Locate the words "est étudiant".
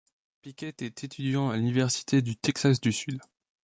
0.83-1.51